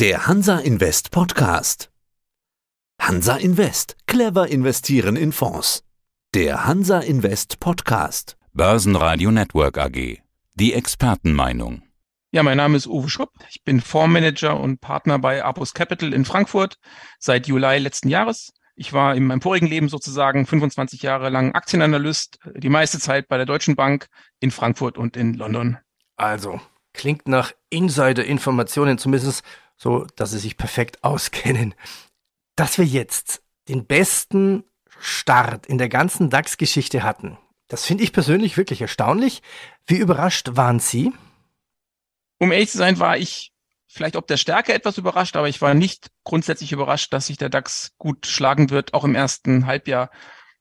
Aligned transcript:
Der 0.00 0.28
Hansa 0.28 0.60
Invest 0.60 1.10
Podcast. 1.10 1.90
Hansa 3.02 3.34
Invest. 3.34 3.96
Clever 4.06 4.46
investieren 4.46 5.16
in 5.16 5.32
Fonds. 5.32 5.82
Der 6.36 6.66
Hansa 6.66 7.00
Invest 7.00 7.58
Podcast. 7.58 8.36
Börsenradio 8.52 9.32
Network 9.32 9.76
AG. 9.76 10.22
Die 10.54 10.72
Expertenmeinung. 10.72 11.82
Ja, 12.30 12.44
mein 12.44 12.58
Name 12.58 12.76
ist 12.76 12.86
Uwe 12.86 13.08
Schupp. 13.08 13.32
Ich 13.50 13.64
bin 13.64 13.80
Fondsmanager 13.80 14.60
und 14.60 14.80
Partner 14.80 15.18
bei 15.18 15.42
Apus 15.42 15.74
Capital 15.74 16.14
in 16.14 16.24
Frankfurt 16.24 16.76
seit 17.18 17.48
Juli 17.48 17.78
letzten 17.78 18.08
Jahres. 18.08 18.52
Ich 18.76 18.92
war 18.92 19.16
in 19.16 19.26
meinem 19.26 19.40
vorigen 19.40 19.66
Leben 19.66 19.88
sozusagen 19.88 20.46
25 20.46 21.02
Jahre 21.02 21.28
lang 21.28 21.56
Aktienanalyst, 21.56 22.38
die 22.54 22.68
meiste 22.68 23.00
Zeit 23.00 23.26
bei 23.26 23.36
der 23.36 23.46
Deutschen 23.46 23.74
Bank 23.74 24.06
in 24.38 24.52
Frankfurt 24.52 24.96
und 24.96 25.16
in 25.16 25.34
London. 25.34 25.78
Also, 26.14 26.60
klingt 26.92 27.26
nach 27.26 27.50
Insider-Informationen, 27.70 28.98
zumindest 28.98 29.42
so, 29.78 30.04
dass 30.16 30.32
sie 30.32 30.38
sich 30.38 30.56
perfekt 30.56 31.02
auskennen. 31.04 31.74
Dass 32.56 32.76
wir 32.76 32.84
jetzt 32.84 33.42
den 33.68 33.86
besten 33.86 34.64
Start 35.00 35.66
in 35.66 35.78
der 35.78 35.88
ganzen 35.88 36.28
DAX-Geschichte 36.28 37.02
hatten, 37.02 37.38
das 37.68 37.84
finde 37.84 38.02
ich 38.02 38.12
persönlich 38.12 38.56
wirklich 38.56 38.80
erstaunlich. 38.80 39.42
Wie 39.86 39.98
überrascht 39.98 40.50
waren 40.52 40.80
Sie? 40.80 41.12
Um 42.38 42.50
ehrlich 42.50 42.70
zu 42.70 42.78
sein, 42.78 42.98
war 42.98 43.18
ich 43.18 43.52
vielleicht 43.88 44.16
ob 44.16 44.26
der 44.26 44.36
Stärke 44.36 44.72
etwas 44.72 44.98
überrascht, 44.98 45.36
aber 45.36 45.48
ich 45.48 45.60
war 45.60 45.74
nicht 45.74 46.08
grundsätzlich 46.24 46.72
überrascht, 46.72 47.12
dass 47.12 47.26
sich 47.26 47.36
der 47.36 47.48
DAX 47.48 47.92
gut 47.98 48.26
schlagen 48.26 48.70
wird, 48.70 48.94
auch 48.94 49.04
im 49.04 49.14
ersten 49.14 49.66
Halbjahr. 49.66 50.10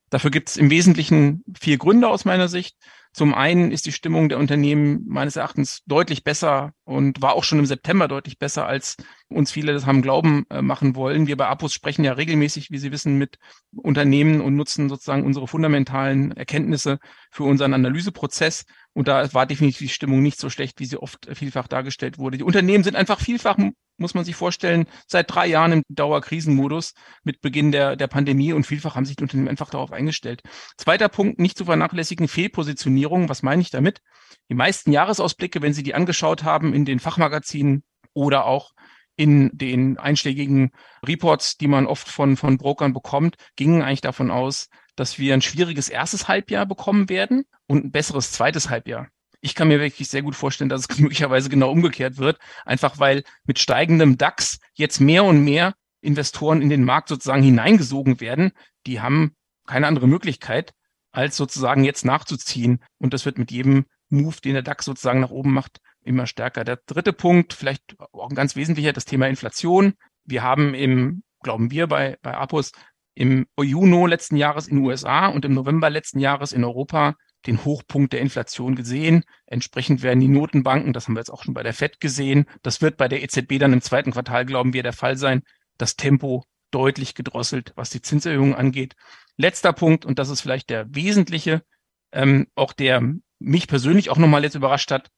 Dafür 0.09 0.31
gibt 0.31 0.49
es 0.49 0.57
im 0.57 0.69
Wesentlichen 0.69 1.43
vier 1.59 1.77
Gründe 1.77 2.07
aus 2.07 2.25
meiner 2.25 2.47
Sicht. 2.47 2.77
Zum 3.13 3.33
einen 3.33 3.71
ist 3.71 3.85
die 3.85 3.91
Stimmung 3.91 4.29
der 4.29 4.37
Unternehmen 4.37 5.03
meines 5.07 5.35
Erachtens 5.35 5.81
deutlich 5.85 6.23
besser 6.23 6.73
und 6.83 7.21
war 7.21 7.33
auch 7.33 7.43
schon 7.43 7.59
im 7.59 7.65
September 7.65 8.07
deutlich 8.07 8.37
besser, 8.37 8.65
als 8.65 8.97
uns 9.29 9.51
viele 9.51 9.73
das 9.73 9.85
haben 9.85 10.01
glauben 10.01 10.45
äh, 10.49 10.61
machen 10.61 10.95
wollen. 10.95 11.27
Wir 11.27 11.35
bei 11.35 11.47
Apus 11.47 11.73
sprechen 11.73 12.03
ja 12.03 12.13
regelmäßig, 12.13 12.71
wie 12.71 12.77
Sie 12.77 12.91
wissen, 12.91 13.17
mit 13.17 13.37
Unternehmen 13.75 14.41
und 14.41 14.55
nutzen 14.55 14.87
sozusagen 14.87 15.25
unsere 15.25 15.47
fundamentalen 15.47 16.31
Erkenntnisse 16.31 16.99
für 17.31 17.43
unseren 17.43 17.73
Analyseprozess. 17.73 18.65
Und 18.93 19.07
da 19.07 19.31
war 19.33 19.45
definitiv 19.45 19.79
die 19.79 19.89
Stimmung 19.89 20.23
nicht 20.23 20.39
so 20.39 20.49
schlecht, 20.49 20.79
wie 20.79 20.85
sie 20.85 20.97
oft 20.97 21.27
vielfach 21.33 21.67
dargestellt 21.67 22.17
wurde. 22.17 22.37
Die 22.39 22.43
Unternehmen 22.43 22.83
sind 22.83 22.95
einfach 22.95 23.19
vielfach, 23.19 23.55
muss 23.97 24.13
man 24.15 24.25
sich 24.25 24.35
vorstellen, 24.35 24.87
seit 25.05 25.29
drei 25.29 25.45
Jahren 25.45 25.71
im 25.71 25.83
Dauerkrisenmodus 25.89 26.93
mit 27.23 27.41
Beginn 27.41 27.71
der, 27.71 27.95
der 27.95 28.07
Pandemie 28.07 28.53
und 28.53 28.65
vielfach 28.65 28.95
haben 28.95 29.05
sich 29.05 29.15
die 29.15 29.23
Unternehmen 29.23 29.49
einfach 29.49 29.69
darauf 29.69 29.91
eingestellt. 29.91 30.41
Zweiter 30.77 31.09
Punkt, 31.09 31.39
nicht 31.39 31.57
zu 31.57 31.65
vernachlässigen, 31.65 32.27
Fehlpositionierung. 32.27 33.06
Was 33.29 33.43
meine 33.43 33.61
ich 33.61 33.69
damit? 33.69 34.01
Die 34.49 34.55
meisten 34.55 34.91
Jahresausblicke, 34.91 35.61
wenn 35.61 35.73
Sie 35.73 35.83
die 35.83 35.95
angeschaut 35.95 36.43
haben 36.43 36.73
in 36.73 36.85
den 36.85 36.99
Fachmagazinen 36.99 37.83
oder 38.13 38.45
auch 38.45 38.73
in 39.15 39.49
den 39.51 39.97
einschlägigen 39.97 40.71
Reports, 41.05 41.57
die 41.57 41.67
man 41.67 41.87
oft 41.87 42.07
von, 42.07 42.37
von 42.37 42.57
Brokern 42.57 42.93
bekommt, 42.93 43.35
gingen 43.55 43.81
eigentlich 43.81 44.01
davon 44.01 44.31
aus, 44.31 44.69
dass 44.95 45.19
wir 45.19 45.33
ein 45.33 45.41
schwieriges 45.41 45.89
erstes 45.89 46.27
Halbjahr 46.27 46.65
bekommen 46.65 47.09
werden 47.09 47.45
und 47.65 47.85
ein 47.85 47.91
besseres 47.91 48.31
zweites 48.31 48.69
Halbjahr. 48.69 49.07
Ich 49.41 49.55
kann 49.55 49.67
mir 49.67 49.79
wirklich 49.79 50.09
sehr 50.09 50.21
gut 50.21 50.35
vorstellen, 50.35 50.69
dass 50.69 50.85
es 50.89 50.99
möglicherweise 50.99 51.49
genau 51.49 51.71
umgekehrt 51.71 52.17
wird, 52.17 52.37
einfach 52.65 52.99
weil 52.99 53.23
mit 53.45 53.59
steigendem 53.59 54.17
DAX 54.17 54.59
jetzt 54.73 54.99
mehr 54.99 55.23
und 55.23 55.43
mehr 55.43 55.73
Investoren 56.01 56.61
in 56.61 56.69
den 56.69 56.83
Markt 56.83 57.09
sozusagen 57.09 57.43
hineingesogen 57.43 58.19
werden. 58.21 58.51
Die 58.85 59.01
haben 59.01 59.35
keine 59.65 59.87
andere 59.87 60.07
Möglichkeit, 60.07 60.73
als 61.17 61.35
sozusagen 61.35 61.83
jetzt 61.83 62.05
nachzuziehen. 62.05 62.83
Und 62.99 63.11
das 63.11 63.25
wird 63.25 63.39
mit 63.39 63.49
jedem 63.49 63.85
Move, 64.09 64.35
den 64.39 64.53
der 64.53 64.61
DAX 64.61 64.85
sozusagen 64.85 65.19
nach 65.19 65.31
oben 65.31 65.51
macht, 65.51 65.79
immer 66.03 66.27
stärker. 66.27 66.63
Der 66.63 66.77
dritte 66.85 67.11
Punkt, 67.11 67.53
vielleicht 67.53 67.95
auch 68.13 68.29
ein 68.29 68.35
ganz 68.35 68.55
wesentlicher, 68.55 68.93
das 68.93 69.05
Thema 69.05 69.27
Inflation. 69.27 69.95
Wir 70.25 70.43
haben 70.43 70.75
im, 70.75 71.23
glauben 71.41 71.71
wir 71.71 71.87
bei, 71.87 72.17
bei 72.21 72.37
Apos, 72.37 72.71
im 73.15 73.47
Juni 73.59 74.07
letzten 74.07 74.37
Jahres 74.37 74.67
in 74.67 74.75
den 74.75 74.85
USA 74.85 75.25
und 75.25 75.43
im 75.43 75.55
November 75.55 75.89
letzten 75.89 76.19
Jahres 76.19 76.51
in 76.51 76.63
Europa 76.63 77.15
den 77.47 77.65
Hochpunkt 77.65 78.13
der 78.13 78.21
Inflation 78.21 78.75
gesehen. 78.75 79.23
Entsprechend 79.47 80.03
werden 80.03 80.19
die 80.19 80.27
Notenbanken, 80.27 80.93
das 80.93 81.07
haben 81.07 81.15
wir 81.15 81.21
jetzt 81.21 81.31
auch 81.31 81.43
schon 81.43 81.55
bei 81.55 81.63
der 81.63 81.73
FED 81.73 81.99
gesehen, 81.99 82.45
das 82.61 82.79
wird 82.83 82.95
bei 82.95 83.07
der 83.07 83.23
EZB 83.23 83.57
dann 83.57 83.73
im 83.73 83.81
zweiten 83.81 84.11
Quartal, 84.11 84.45
glauben 84.45 84.73
wir, 84.73 84.83
der 84.83 84.93
Fall 84.93 85.17
sein, 85.17 85.41
das 85.79 85.95
Tempo 85.95 86.43
deutlich 86.71 87.15
gedrosselt, 87.15 87.73
was 87.75 87.89
die 87.89 88.01
Zinserhöhung 88.01 88.55
angeht. 88.55 88.95
Letzter 89.37 89.73
Punkt, 89.73 90.05
und 90.05 90.19
das 90.19 90.29
ist 90.29 90.41
vielleicht 90.41 90.69
der 90.69 90.93
wesentliche, 90.93 91.63
ähm, 92.11 92.47
auch 92.55 92.73
der 92.73 93.01
mich 93.39 93.67
persönlich 93.67 94.09
auch 94.09 94.17
nochmal 94.17 94.43
jetzt 94.43 94.55
überrascht 94.55 94.91
hat 94.91 95.09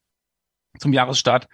zum 0.78 0.92
Jahresstart, 0.92 1.48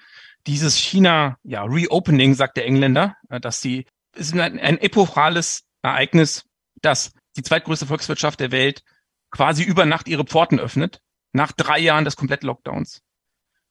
dieses 0.46 0.76
China, 0.76 1.38
ja, 1.42 1.64
Reopening, 1.64 2.34
sagt 2.34 2.56
der 2.56 2.66
Engländer, 2.66 3.16
äh, 3.28 3.40
dass 3.40 3.60
sie, 3.60 3.86
es 4.12 4.28
ist 4.28 4.38
ein, 4.38 4.58
ein 4.58 4.78
epochales 4.78 5.64
Ereignis, 5.82 6.44
dass 6.82 7.12
die 7.36 7.42
zweitgrößte 7.42 7.86
Volkswirtschaft 7.86 8.40
der 8.40 8.52
Welt 8.52 8.82
quasi 9.30 9.62
über 9.62 9.86
Nacht 9.86 10.08
ihre 10.08 10.24
Pforten 10.24 10.60
öffnet, 10.60 11.00
nach 11.32 11.52
drei 11.52 11.78
Jahren 11.78 12.04
des 12.04 12.16
Komplett-Lockdowns. 12.16 13.02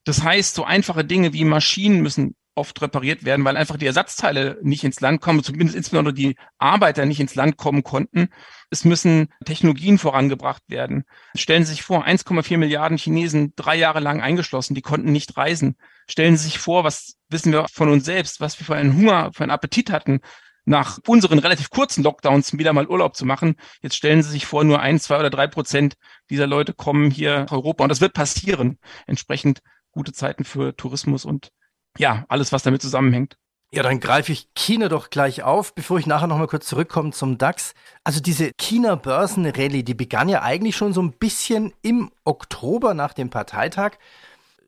Das 0.03 0.21
heißt, 0.21 0.53
so 0.53 0.63
einfache 0.63 1.03
Dinge 1.03 1.33
wie 1.33 1.45
Maschinen 1.45 2.01
müssen 2.01 2.35
oft 2.55 2.81
repariert 2.81 3.25
werden, 3.25 3.43
weil 3.45 3.57
einfach 3.57 3.77
die 3.77 3.85
Ersatzteile 3.85 4.57
nicht 4.61 4.83
ins 4.83 5.01
Land 5.01 5.21
kommen, 5.21 5.43
zumindest 5.43 5.75
insbesondere 5.75 6.13
die 6.13 6.35
Arbeiter 6.57 7.05
nicht 7.05 7.19
ins 7.19 7.35
Land 7.35 7.57
kommen 7.57 7.83
konnten. 7.83 8.29
Es 8.69 8.85
müssen 8.85 9.27
Technologien 9.45 9.97
vorangebracht 9.97 10.63
werden. 10.67 11.03
Stellen 11.35 11.65
Sie 11.65 11.71
sich 11.71 11.83
vor, 11.83 12.05
1,4 12.05 12.57
Milliarden 12.57 12.97
Chinesen 12.97 13.53
drei 13.55 13.75
Jahre 13.75 13.99
lang 13.99 14.21
eingeschlossen, 14.21 14.73
die 14.73 14.81
konnten 14.81 15.11
nicht 15.11 15.37
reisen. 15.37 15.75
Stellen 16.07 16.37
Sie 16.37 16.45
sich 16.45 16.59
vor, 16.59 16.83
was 16.83 17.17
wissen 17.29 17.51
wir 17.51 17.67
von 17.71 17.89
uns 17.89 18.05
selbst, 18.05 18.39
was 18.39 18.57
wir 18.59 18.65
für 18.65 18.75
einen 18.75 18.95
Hunger, 18.95 19.31
für 19.33 19.43
einen 19.43 19.51
Appetit 19.51 19.91
hatten, 19.91 20.21
nach 20.65 20.99
unseren 21.07 21.39
relativ 21.39 21.69
kurzen 21.69 22.03
Lockdowns 22.03 22.57
wieder 22.57 22.73
mal 22.73 22.87
Urlaub 22.87 23.15
zu 23.15 23.25
machen. 23.25 23.55
Jetzt 23.81 23.95
stellen 23.95 24.23
Sie 24.23 24.31
sich 24.31 24.45
vor, 24.45 24.63
nur 24.63 24.79
ein, 24.79 24.99
zwei 24.99 25.19
oder 25.19 25.29
drei 25.29 25.47
Prozent 25.47 25.95
dieser 26.29 26.47
Leute 26.47 26.73
kommen 26.73 27.11
hier 27.11 27.41
nach 27.41 27.51
Europa 27.51 27.83
und 27.83 27.89
das 27.89 28.01
wird 28.01 28.13
passieren. 28.13 28.79
Entsprechend 29.05 29.61
gute 29.91 30.11
Zeiten 30.11 30.43
für 30.43 30.75
Tourismus 30.75 31.23
und 31.23 31.51
ja, 31.97 32.25
alles, 32.27 32.51
was 32.51 32.63
damit 32.63 32.81
zusammenhängt. 32.81 33.37
Ja, 33.71 33.83
dann 33.83 33.99
greife 33.99 34.31
ich 34.31 34.47
China 34.55 34.87
doch 34.87 35.09
gleich 35.09 35.43
auf, 35.43 35.75
bevor 35.75 35.99
ich 35.99 36.05
nachher 36.05 36.27
nochmal 36.27 36.47
kurz 36.47 36.67
zurückkomme 36.67 37.11
zum 37.11 37.37
DAX. 37.37 37.73
Also 38.03 38.21
diese 38.21 38.51
China-Börsen-Rallye, 38.57 39.83
die 39.83 39.95
begann 39.95 40.29
ja 40.29 40.43
eigentlich 40.43 40.77
schon 40.77 40.93
so 40.93 41.01
ein 41.01 41.11
bisschen 41.11 41.73
im 41.81 42.11
Oktober 42.23 42.93
nach 42.93 43.13
dem 43.13 43.29
Parteitag 43.29 43.97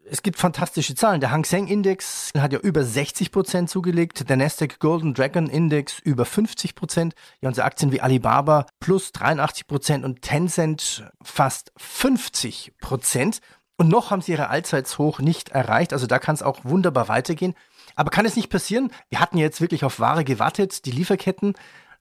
es 0.10 0.24
gibt 0.24 0.38
fantastische 0.38 0.96
Zahlen. 0.96 1.22
Der 1.22 1.32
Hang 1.32 1.46
Seng 1.46 1.68
Index 1.68 2.32
hat 2.38 2.54
ja 2.54 2.60
über 2.60 2.84
60 2.84 3.32
Prozent 3.32 3.70
zugelegt, 3.70 4.30
der 4.30 4.38
Nasdaq 4.38 4.80
Golden 4.80 5.14
Dragon 5.14 5.48
Index 5.48 6.00
über 6.00 6.26
50 6.26 6.76
Prozent. 6.76 7.14
Ja, 7.42 7.50
unsere 7.50 7.66
Aktien 7.66 7.92
wie 7.92 8.02
Alibaba 8.02 8.66
plus 8.80 9.12
83 9.12 9.68
Prozent 9.68 10.06
und 10.06 10.22
Tencent 10.22 11.06
fast 11.22 11.72
50 11.78 12.74
Prozent. 12.80 13.40
Und 13.78 13.90
noch 13.90 14.10
haben 14.10 14.22
sie 14.22 14.32
ihre 14.34 14.50
Allzeitshoch 14.50 15.20
nicht 15.20 15.50
erreicht. 15.50 15.94
Also 15.94 16.08
da 16.08 16.20
kann 16.20 16.36
es 16.36 16.44
auch 16.44 16.66
wunderbar 16.66 17.08
weitergehen. 17.08 17.54
Aber 17.96 18.10
kann 18.10 18.26
es 18.26 18.36
nicht 18.36 18.50
passieren? 18.50 18.92
Wir 19.10 19.20
hatten 19.20 19.38
jetzt 19.38 19.62
wirklich 19.62 19.86
auf 19.86 20.00
Ware 20.00 20.24
gewartet, 20.24 20.86
die 20.86 20.92
Lieferketten, 20.92 21.54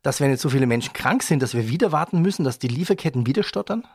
dass 0.02 0.20
wenn 0.20 0.30
jetzt 0.30 0.42
so 0.42 0.48
viele 0.50 0.66
Menschen 0.66 0.94
krank 0.94 1.22
sind, 1.22 1.42
dass 1.42 1.54
wir 1.54 1.68
wieder 1.68 1.92
warten 1.92 2.20
müssen, 2.20 2.44
dass 2.44 2.58
die 2.58 2.68
Lieferketten 2.68 3.26
wieder 3.26 3.42
stottern? 3.42 3.86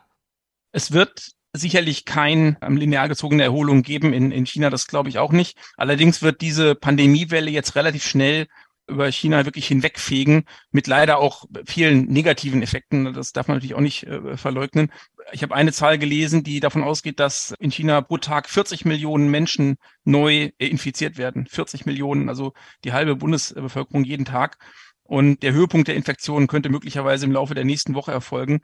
Es 0.72 0.92
wird 0.92 1.32
sicherlich 1.54 2.06
kein 2.06 2.58
ähm, 2.62 2.78
linear 2.78 3.10
gezogene 3.10 3.44
Erholung 3.44 3.82
geben 3.82 4.14
in, 4.14 4.32
in 4.32 4.46
China, 4.46 4.70
das 4.70 4.88
glaube 4.88 5.10
ich 5.10 5.18
auch 5.18 5.32
nicht. 5.32 5.58
Allerdings 5.76 6.22
wird 6.22 6.42
diese 6.42 6.76
Pandemiewelle 6.76 7.52
jetzt 7.52 7.76
relativ 7.76 8.06
schnell 8.06 8.48
über 8.92 9.12
China 9.12 9.46
wirklich 9.46 9.68
hinwegfegen, 9.68 10.44
mit 10.72 10.88
leider 10.88 11.18
auch 11.18 11.46
vielen 11.66 12.06
negativen 12.06 12.62
Effekten. 12.62 13.14
Das 13.14 13.34
darf 13.34 13.48
man 13.48 13.58
natürlich 13.58 13.76
auch 13.76 13.82
nicht 13.82 14.04
äh, 14.04 14.38
verleugnen. 14.38 14.92
Ich 15.32 15.44
habe 15.44 15.56
eine 15.56 15.72
Zahl 15.72 15.98
gelesen, 15.98 16.44
die 16.44 16.60
davon 16.60 16.84
ausgeht, 16.84 17.20
dass 17.20 17.54
in 17.60 17.72
China 17.72 18.02
pro 18.02 18.18
Tag 18.18 18.50
40 18.50 18.86
Millionen 18.86 19.30
Menschen 19.30 19.78
neu 20.04 20.52
äh, 20.58 20.68
infiziert 20.68 21.18
werden. 21.18 21.48
40 21.48 21.86
Millionen, 21.86 22.30
also 22.30 22.54
die 22.84 22.94
halbe 22.94 23.16
Bundesbevölkerung 23.16 24.04
jeden 24.04 24.26
Tag. 24.26 24.58
Und 25.04 25.44
der 25.44 25.54
Höhepunkt 25.54 25.88
der 25.88 25.96
Infektion 25.96 26.48
könnte 26.48 26.70
möglicherweise 26.70 27.26
im 27.26 27.32
Laufe 27.32 27.54
der 27.54 27.66
nächsten 27.66 27.96
Woche 27.96 28.12
erfolgen. 28.12 28.62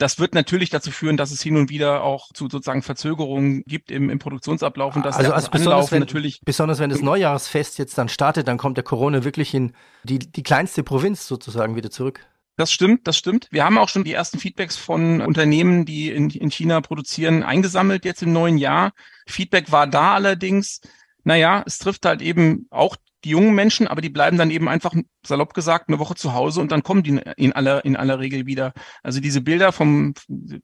Das 0.00 0.18
wird 0.18 0.34
natürlich 0.34 0.70
dazu 0.70 0.90
führen, 0.90 1.18
dass 1.18 1.30
es 1.30 1.42
hin 1.42 1.58
und 1.58 1.68
wieder 1.68 2.02
auch 2.02 2.32
zu 2.32 2.48
sozusagen 2.48 2.80
Verzögerungen 2.80 3.62
gibt 3.66 3.90
im, 3.90 4.08
im 4.08 4.18
Produktionsablauf 4.18 4.96
und 4.96 5.04
dass 5.04 5.16
also, 5.16 5.30
also 5.30 5.50
besonders 5.50 5.92
wenn, 5.92 6.00
natürlich 6.00 6.40
besonders 6.42 6.78
wenn 6.78 6.88
das 6.88 7.02
Neujahrsfest 7.02 7.78
jetzt 7.78 7.98
dann 7.98 8.08
startet, 8.08 8.48
dann 8.48 8.56
kommt 8.56 8.78
der 8.78 8.84
Corona 8.84 9.24
wirklich 9.24 9.52
in 9.52 9.74
die, 10.04 10.18
die 10.18 10.42
kleinste 10.42 10.82
Provinz 10.82 11.26
sozusagen 11.26 11.76
wieder 11.76 11.90
zurück. 11.90 12.26
Das 12.56 12.72
stimmt, 12.72 13.06
das 13.06 13.18
stimmt. 13.18 13.48
Wir 13.50 13.66
haben 13.66 13.76
auch 13.76 13.90
schon 13.90 14.04
die 14.04 14.14
ersten 14.14 14.38
Feedbacks 14.38 14.76
von 14.76 15.20
Unternehmen, 15.20 15.84
die 15.84 16.10
in, 16.10 16.30
in 16.30 16.50
China 16.50 16.80
produzieren, 16.80 17.42
eingesammelt 17.42 18.06
jetzt 18.06 18.22
im 18.22 18.32
neuen 18.32 18.56
Jahr. 18.56 18.92
Feedback 19.26 19.70
war 19.70 19.86
da 19.86 20.14
allerdings, 20.14 20.80
naja, 21.24 21.62
es 21.66 21.76
trifft 21.76 22.06
halt 22.06 22.22
eben 22.22 22.66
auch 22.70 22.96
die 23.24 23.30
jungen 23.30 23.54
Menschen, 23.54 23.86
aber 23.86 24.00
die 24.00 24.08
bleiben 24.08 24.38
dann 24.38 24.50
eben 24.50 24.68
einfach, 24.68 24.94
salopp 25.26 25.52
gesagt, 25.54 25.88
eine 25.88 25.98
Woche 25.98 26.14
zu 26.14 26.32
Hause 26.32 26.60
und 26.60 26.72
dann 26.72 26.82
kommen 26.82 27.02
die 27.02 27.20
in 27.36 27.52
aller, 27.52 27.84
in 27.84 27.96
aller 27.96 28.18
Regel 28.18 28.46
wieder. 28.46 28.72
Also 29.02 29.20
diese 29.20 29.40
Bilder 29.40 29.72
vom, 29.72 30.14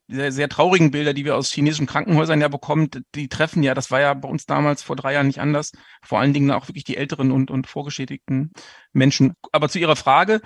sehr, 0.07 0.31
sehr 0.31 0.49
traurigen 0.49 0.91
Bilder, 0.91 1.13
die 1.13 1.25
wir 1.25 1.35
aus 1.35 1.51
chinesischen 1.51 1.85
Krankenhäusern 1.87 2.41
ja 2.41 2.47
bekommen, 2.47 2.89
die 3.15 3.29
treffen 3.29 3.63
ja, 3.63 3.73
das 3.73 3.91
war 3.91 4.01
ja 4.01 4.13
bei 4.13 4.27
uns 4.27 4.45
damals 4.45 4.81
vor 4.81 4.95
drei 4.95 5.13
Jahren 5.13 5.27
nicht 5.27 5.41
anders, 5.41 5.71
vor 6.03 6.19
allen 6.19 6.33
Dingen 6.33 6.51
auch 6.51 6.67
wirklich 6.67 6.83
die 6.83 6.97
älteren 6.97 7.31
und, 7.31 7.51
und 7.51 7.67
vorgeschädigten 7.67 8.51
Menschen. 8.91 9.33
Aber 9.51 9.69
zu 9.69 9.79
Ihrer 9.79 9.95
Frage, 9.95 10.41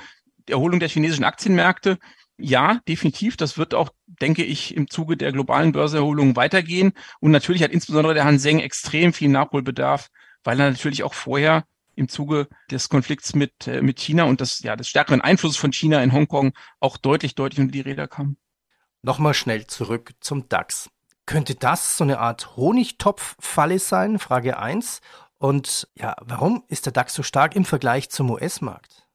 die 0.48 0.54
Erholung 0.54 0.80
der 0.80 0.90
chinesischen 0.90 1.24
Aktienmärkte, 1.24 1.98
ja, 2.38 2.80
definitiv. 2.88 3.38
Das 3.38 3.58
wird 3.58 3.74
auch, 3.74 3.90
denke 4.08 4.44
ich, 4.44 4.76
im 4.76 4.90
Zuge 4.90 5.16
der 5.16 5.32
globalen 5.32 5.72
Börseerholung 5.72 6.36
weitergehen. 6.36 6.94
Und 7.20 7.32
natürlich 7.32 7.64
hat 7.64 7.72
insbesondere 7.72 8.14
der 8.14 8.26
Han 8.26 8.40
Seng 8.40 8.60
extrem 8.60 9.14
viel 9.14 9.30
Nachholbedarf, 9.30 10.10
weil 10.44 10.60
er 10.60 10.72
natürlich 10.72 11.04
auch 11.04 11.14
vorher 11.14 11.66
im 11.96 12.08
Zuge 12.10 12.48
des 12.70 12.90
Konflikts 12.90 13.36
mit, 13.36 13.68
äh, 13.68 13.82
mit 13.82 14.00
China 14.00 14.24
und 14.24 14.42
des, 14.42 14.60
ja, 14.60 14.76
des 14.76 14.88
stärkeren 14.88 15.22
Einflusses 15.22 15.58
von 15.58 15.74
China 15.74 16.02
in 16.04 16.14
Hongkong 16.14 16.54
auch 16.80 16.98
deutlich, 16.98 17.36
deutlich 17.36 17.60
unter 17.60 17.72
die 17.72 17.82
Räder 17.82 18.08
kam. 18.08 18.38
Nochmal 19.02 19.34
schnell 19.34 19.68
zurück 19.68 20.14
zum 20.20 20.48
DAX. 20.48 20.90
Könnte 21.26 21.56
das 21.56 21.98
so 21.98 22.04
eine 22.04 22.20
Art 22.20 22.56
Honigtopffalle 22.56 23.80
sein? 23.80 24.20
Frage 24.20 24.58
eins. 24.58 25.02
Und 25.38 25.88
ja, 25.96 26.16
warum 26.22 26.64
ist 26.68 26.86
der 26.86 26.94
DAX 26.94 27.14
so 27.14 27.24
stark 27.24 27.56
im 27.56 27.66
Vergleich 27.66 28.10
zum 28.10 28.30
US-Markt? 28.30 29.08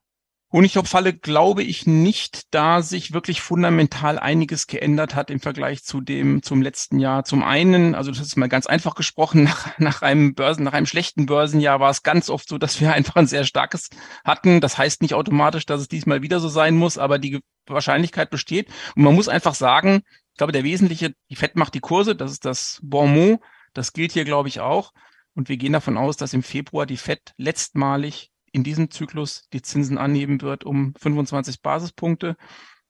Honigtopffalle 0.53 1.13
glaube 1.13 1.61
ich 1.61 1.85
nicht, 1.87 2.53
da 2.53 2.81
sich 2.81 3.11
wirklich 3.11 3.41
fundamental 3.41 4.17
einiges 4.17 4.67
geändert 4.67 5.13
hat 5.13 5.29
im 5.29 5.41
Vergleich 5.41 5.83
zu 5.83 5.99
dem 5.99 6.41
zum 6.41 6.61
letzten 6.61 6.99
Jahr. 6.99 7.25
Zum 7.25 7.43
einen, 7.43 7.95
also 7.95 8.11
das 8.11 8.21
ist 8.21 8.37
mal 8.37 8.47
ganz 8.47 8.65
einfach 8.65 8.95
gesprochen, 8.95 9.43
nach, 9.45 9.77
nach 9.77 10.01
einem 10.01 10.35
Börsen, 10.35 10.63
nach 10.63 10.71
einem 10.71 10.85
schlechten 10.85 11.25
Börsenjahr 11.25 11.81
war 11.81 11.89
es 11.89 12.01
ganz 12.01 12.29
oft 12.29 12.47
so, 12.47 12.57
dass 12.57 12.79
wir 12.79 12.93
einfach 12.93 13.17
ein 13.17 13.27
sehr 13.27 13.43
starkes 13.43 13.89
hatten. 14.23 14.61
Das 14.61 14.77
heißt 14.77 15.01
nicht 15.01 15.15
automatisch, 15.15 15.65
dass 15.65 15.81
es 15.81 15.89
diesmal 15.89 16.21
wieder 16.21 16.39
so 16.39 16.47
sein 16.47 16.77
muss, 16.77 16.97
aber 16.97 17.19
die 17.19 17.41
Wahrscheinlichkeit 17.65 18.29
besteht. 18.29 18.69
Und 18.95 19.03
man 19.03 19.15
muss 19.15 19.27
einfach 19.27 19.53
sagen, 19.53 20.03
ich 20.31 20.37
glaube, 20.37 20.53
der 20.53 20.63
wesentliche, 20.63 21.13
die 21.29 21.35
Fett 21.35 21.57
macht 21.57 21.73
die 21.73 21.81
Kurse, 21.81 22.15
das 22.15 22.31
ist 22.31 22.45
das 22.45 22.79
Bon 22.81 23.13
mot. 23.13 23.41
Das 23.73 23.91
gilt 23.91 24.13
hier, 24.13 24.23
glaube 24.23 24.47
ich, 24.47 24.61
auch. 24.61 24.93
Und 25.35 25.49
wir 25.49 25.57
gehen 25.57 25.73
davon 25.73 25.97
aus, 25.97 26.15
dass 26.15 26.33
im 26.33 26.41
Februar 26.41 26.85
die 26.85 26.97
Fed 26.97 27.33
letztmalig 27.37 28.31
in 28.51 28.63
diesem 28.63 28.91
Zyklus 28.91 29.47
die 29.53 29.61
Zinsen 29.61 29.97
anheben 29.97 30.41
wird 30.41 30.63
um 30.63 30.93
25 30.99 31.61
Basispunkte 31.61 32.35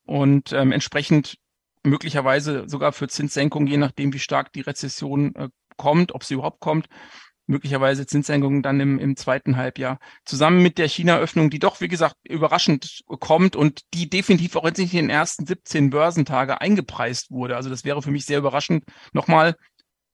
und 0.06 0.54
ähm, 0.54 0.72
entsprechend 0.72 1.38
möglicherweise 1.84 2.68
sogar 2.68 2.92
für 2.92 3.08
Zinssenkungen, 3.08 3.68
je 3.68 3.78
nachdem, 3.78 4.14
wie 4.14 4.20
stark 4.20 4.52
die 4.54 4.62
Rezession 4.62 5.36
äh, 5.36 5.50
kommt, 5.78 6.14
ob 6.14 6.24
sie 6.24 6.36
überhaupt 6.36 6.60
kommt, 6.60 6.88
möglicherweise 7.48 8.06
Zinssenkungen 8.06 8.62
dann 8.62 8.80
im, 8.80 9.00
im 9.00 9.16
zweiten 9.16 9.56
Halbjahr. 9.56 10.00
Zusammen 10.26 10.62
mit 10.62 10.78
der 10.78 10.88
China-Öffnung, 10.88 11.50
die 11.50 11.60
doch, 11.60 11.82
wie 11.82 11.88
gesagt, 11.88 12.16
überraschend 12.24 13.04
kommt 13.20 13.56
und 13.56 13.82
die 13.94 14.10
definitiv 14.10 14.56
auch 14.56 14.66
jetzt 14.66 14.78
nicht 14.78 14.94
in 14.94 15.06
den 15.06 15.10
ersten 15.10 15.46
17 15.46 15.90
Börsentage 15.90 16.62
eingepreist 16.62 17.32
wurde. 17.32 17.56
Also 17.56 17.70
das 17.70 17.86
wäre 17.86 18.02
für 18.02 18.12
mich 18.12 18.26
sehr 18.26 18.40
überraschend. 18.40 18.84
Nochmal, 19.14 19.56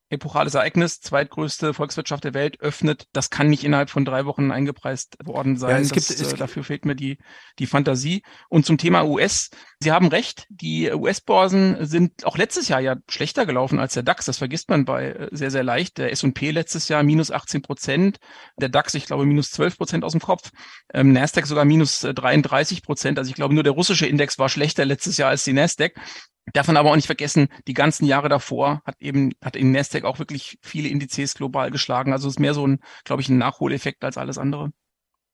epochales 0.10 0.54
Ereignis, 0.54 1.02
zweitgrößte 1.02 1.74
Volkswirtschaft 1.74 2.24
der 2.24 2.34
Welt 2.34 2.60
öffnet. 2.60 3.08
Das 3.14 3.30
kann 3.30 3.50
nicht 3.50 3.64
innerhalb 3.64 3.90
von 3.90 4.06
drei 4.06 4.26
Wochen 4.26 4.52
eingepreist 4.52 5.18
worden 5.24 5.58
sein. 5.58 5.72
Ja, 5.72 5.78
es 5.78 5.90
das, 5.90 6.08
gibt, 6.08 6.20
es 6.22 6.34
äh, 6.34 6.38
dafür 6.38 6.64
fehlt 6.64 6.86
mir 6.86 6.96
die, 6.96 7.18
die 7.60 7.68
Fantasie. 7.68 8.24
Und 8.50 8.66
zum 8.66 8.78
Thema 8.78 9.04
US. 9.06 9.50
Sie 9.84 9.92
haben 9.92 10.08
recht. 10.08 10.48
Die 10.50 10.90
US-Börsen 10.92 11.86
sind 11.86 12.26
auch 12.26 12.38
letztes 12.38 12.70
Jahr 12.70 12.80
ja 12.80 12.96
schlechter 13.10 13.46
gelaufen 13.46 13.80
als 13.80 13.94
der 13.94 14.04
DAX. 14.04 14.24
Das 14.26 14.38
vergisst 14.38 14.70
man 14.70 14.86
bei 14.86 15.12
äh, 15.12 15.28
sehr, 15.32 15.52
sehr 15.52 15.64
leicht. 15.64 15.98
Der 15.98 16.10
S&P 16.14 16.52
letztes 16.52 16.88
Jahr 16.88 17.04
minus 17.04 17.32
18 17.32 17.62
Prozent. 17.62 18.18
Der 18.56 18.70
DAX, 18.70 18.94
ich 18.94 19.06
glaube, 19.06 19.26
minus 19.26 19.52
12 19.52 19.78
Prozent 19.78 20.06
aus 20.06 20.14
dem 20.14 20.22
Kopf. 20.22 20.52
Ähm, 20.94 21.12
Nasdaq 21.12 21.46
sogar 21.46 21.66
minus 21.66 22.00
33 22.00 22.78
äh, 22.78 22.82
Prozent. 22.82 23.20
Also 23.20 23.30
ich 23.30 23.36
glaube, 23.36 23.54
nur 23.54 23.64
der 23.64 23.74
russische 23.74 24.08
Index 24.08 24.40
war 24.40 24.48
schlechter 24.48 24.86
letztes 24.86 25.18
Jahr 25.18 25.30
als 25.30 25.44
die 25.44 25.54
Nasdaq. 25.54 25.96
Darf 26.54 26.68
man 26.68 26.78
aber 26.78 26.92
auch 26.92 26.96
nicht 26.96 27.08
vergessen, 27.08 27.50
die 27.68 27.74
ganzen 27.74 28.06
Jahre 28.06 28.30
davor 28.30 28.82
hat 28.86 28.96
eben, 29.00 29.34
hat 29.44 29.58
in 29.58 29.74
Nasdaq 29.74 30.06
auch 30.06 30.20
wirklich 30.20 30.60
viele 30.62 30.88
Indizes 30.88 31.34
global 31.34 31.72
geschlagen. 31.72 32.14
Also 32.14 32.30
es 32.30 32.36
ist 32.36 32.40
mehr 32.40 32.54
so 32.54 32.66
ein, 32.66 32.80
glaube 33.04 33.22
ich, 33.22 33.28
ein 33.28 33.38
Nachholeffekt 33.38 34.04
als 34.06 34.18
alles 34.18 34.38
andere. 34.38 34.72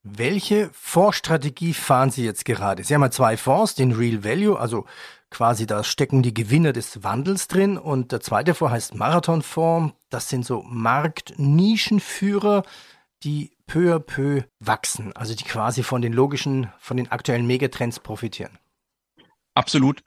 Welche 0.03 0.69
Fondsstrategie 0.73 1.73
fahren 1.73 2.09
Sie 2.09 2.23
jetzt 2.23 2.45
gerade? 2.45 2.83
Sie 2.83 2.93
haben 2.93 3.01
ja 3.01 3.11
zwei 3.11 3.35
Fonds, 3.35 3.75
den 3.75 3.91
Real 3.91 4.23
Value, 4.23 4.57
also 4.57 4.85
quasi 5.29 5.67
da 5.67 5.83
stecken 5.83 6.23
die 6.23 6.33
Gewinner 6.33 6.71
des 6.71 7.03
Wandels 7.03 7.47
drin 7.47 7.77
und 7.77 8.11
der 8.11 8.21
zweite 8.21 8.53
Fonds 8.53 8.73
heißt 8.73 8.95
Marathonfonds. 8.95 9.93
Das 10.09 10.29
sind 10.29 10.45
so 10.45 10.63
Marktnischenführer, 10.63 12.63
die 13.23 13.51
peu 13.67 13.93
à 13.93 13.99
peu 13.99 14.43
wachsen, 14.59 15.15
also 15.15 15.35
die 15.35 15.43
quasi 15.43 15.83
von 15.83 16.01
den 16.01 16.13
logischen, 16.13 16.71
von 16.79 16.97
den 16.97 17.11
aktuellen 17.11 17.45
Megatrends 17.45 17.99
profitieren. 17.99 18.57
Absolut. 19.53 20.03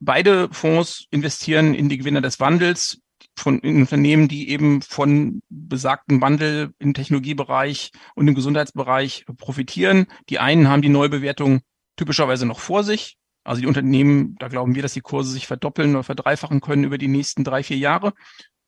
Beide 0.00 0.48
Fonds 0.52 1.06
investieren 1.10 1.74
in 1.74 1.88
die 1.88 1.98
Gewinner 1.98 2.20
des 2.20 2.40
Wandels 2.40 3.00
von 3.38 3.60
Unternehmen, 3.60 4.28
die 4.28 4.50
eben 4.50 4.82
von 4.82 5.40
besagten 5.48 6.20
Wandel 6.20 6.72
im 6.78 6.94
Technologiebereich 6.94 7.92
und 8.14 8.28
im 8.28 8.34
Gesundheitsbereich 8.34 9.24
profitieren. 9.36 10.06
Die 10.28 10.38
einen 10.38 10.68
haben 10.68 10.82
die 10.82 10.88
Neubewertung 10.88 11.60
typischerweise 11.96 12.46
noch 12.46 12.60
vor 12.60 12.84
sich. 12.84 13.16
Also 13.44 13.62
die 13.62 13.66
Unternehmen, 13.66 14.36
da 14.38 14.48
glauben 14.48 14.74
wir, 14.74 14.82
dass 14.82 14.92
die 14.92 15.00
Kurse 15.00 15.30
sich 15.30 15.46
verdoppeln 15.46 15.94
oder 15.94 16.04
verdreifachen 16.04 16.60
können 16.60 16.84
über 16.84 16.98
die 16.98 17.08
nächsten 17.08 17.44
drei, 17.44 17.62
vier 17.62 17.78
Jahre. 17.78 18.12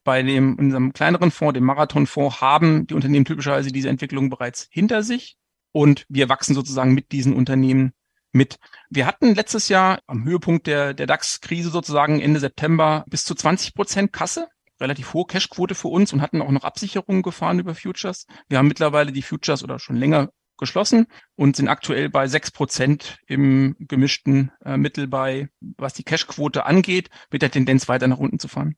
Bei 0.04 0.22
dem, 0.22 0.58
unserem 0.58 0.92
kleineren 0.94 1.30
Fonds, 1.30 1.54
dem 1.54 1.64
Marathonfonds, 1.64 2.40
haben 2.40 2.86
die 2.86 2.94
Unternehmen 2.94 3.26
typischerweise 3.26 3.72
diese 3.72 3.90
Entwicklung 3.90 4.30
bereits 4.30 4.68
hinter 4.70 5.02
sich. 5.02 5.36
Und 5.72 6.04
wir 6.08 6.28
wachsen 6.28 6.54
sozusagen 6.54 6.94
mit 6.94 7.12
diesen 7.12 7.34
Unternehmen 7.34 7.92
mit. 8.32 8.56
Wir 8.88 9.06
hatten 9.06 9.34
letztes 9.34 9.68
Jahr 9.68 10.00
am 10.06 10.24
Höhepunkt 10.24 10.66
der, 10.66 10.94
der 10.94 11.06
DAX-Krise 11.06 11.70
sozusagen 11.70 12.20
Ende 12.20 12.40
September 12.40 13.04
bis 13.08 13.24
zu 13.24 13.34
20 13.34 13.74
Prozent 13.74 14.12
Kasse 14.12 14.48
relativ 14.80 15.14
hohe 15.14 15.26
Cashquote 15.26 15.74
für 15.74 15.88
uns 15.88 16.12
und 16.12 16.22
hatten 16.22 16.42
auch 16.42 16.50
noch 16.50 16.64
Absicherungen 16.64 17.22
gefahren 17.22 17.58
über 17.58 17.74
Futures. 17.74 18.26
Wir 18.48 18.58
haben 18.58 18.68
mittlerweile 18.68 19.12
die 19.12 19.22
Futures 19.22 19.62
oder 19.62 19.78
schon 19.78 19.96
länger 19.96 20.30
geschlossen 20.60 21.06
und 21.36 21.56
sind 21.56 21.68
aktuell 21.68 22.08
bei 22.08 22.28
sechs 22.28 22.50
Prozent 22.50 23.18
im 23.26 23.74
gemischten 23.80 24.52
äh, 24.64 24.76
Mittel 24.76 25.08
bei, 25.08 25.48
was 25.60 25.94
die 25.94 26.04
Cashquote 26.04 26.66
angeht, 26.66 27.10
mit 27.30 27.42
der 27.42 27.50
Tendenz 27.50 27.88
weiter 27.88 28.06
nach 28.06 28.18
unten 28.18 28.38
zu 28.38 28.46
fahren. 28.46 28.76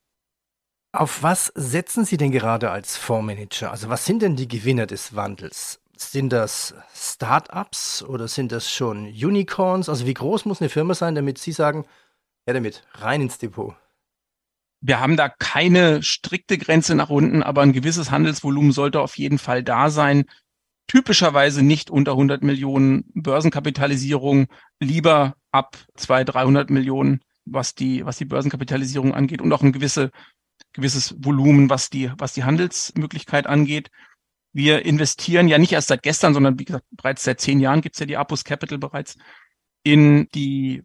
Auf 0.93 1.23
was 1.23 1.53
setzen 1.55 2.05
Sie 2.05 2.17
denn 2.17 2.33
gerade 2.33 2.71
als 2.71 2.97
Fondsmanager? 2.97 3.71
Also 3.71 3.89
was 3.89 4.05
sind 4.05 4.23
denn 4.23 4.37
die 4.37 4.49
Gewinner 4.49 4.87
des 4.87 5.15
Wandels? 5.15 5.81
Sind 5.97 6.33
das 6.33 6.75
Startups 6.95 8.03
oder 8.03 8.29
sind 8.29 8.53
das 8.53 8.71
schon 8.71 9.07
Unicorns? 9.07 9.89
Also 9.89 10.07
wie 10.07 10.15
groß 10.15 10.45
muss 10.45 10.61
eine 10.61 10.69
Firma 10.69 10.95
sein, 10.95 11.15
damit 11.15 11.39
Sie 11.39 11.53
sagen, 11.53 11.87
ja 12.47 12.53
damit, 12.53 12.83
rein 12.93 13.23
ins 13.23 13.39
Depot? 13.39 13.75
Wir 14.85 14.99
haben 14.99 15.17
da 15.17 15.29
keine 15.29 16.03
strikte 16.03 16.59
Grenze 16.59 16.97
nach 16.97 17.09
unten, 17.09 17.45
aber 17.45 17.63
ein 17.63 17.73
gewisses 17.73 18.11
Handelsvolumen 18.11 18.73
sollte 18.73 19.01
auf 19.01 19.17
jeden 19.17 19.39
Fall 19.39 19.63
da 19.63 19.91
sein. 19.91 20.25
Typischerweise 20.89 21.63
nicht 21.63 21.89
unter 21.89 22.13
100 22.13 22.43
Millionen 22.43 23.05
Börsenkapitalisierung, 23.15 24.49
lieber 24.81 25.37
ab 25.53 25.79
200, 25.95 26.35
300 26.35 26.71
Millionen, 26.71 27.21
was 27.45 27.77
die, 27.77 28.05
was 28.05 28.17
die 28.19 28.25
Börsenkapitalisierung 28.25 29.15
angeht 29.15 29.41
und 29.41 29.53
auch 29.53 29.63
ein 29.63 29.71
gewisse, 29.71 30.11
gewisses 30.73 31.15
Volumen, 31.17 31.71
was 31.71 31.89
die, 31.89 32.11
was 32.19 32.33
die 32.33 32.43
Handelsmöglichkeit 32.43 33.47
angeht. 33.47 33.89
Wir 34.53 34.85
investieren 34.85 35.47
ja 35.47 35.59
nicht 35.59 35.73
erst 35.73 35.89
seit 35.89 36.03
gestern, 36.03 36.35
sondern 36.35 36.59
wie 36.59 36.65
gesagt, 36.65 36.87
bereits 36.91 37.23
seit 37.23 37.41
zehn 37.41 37.61
Jahren 37.61 37.83
gibt's 37.83 38.01
ja 38.01 38.07
die 38.07 38.17
Apus 38.17 38.43
Capital 38.43 38.79
bereits 38.79 39.17
in 39.85 40.29
die 40.35 40.83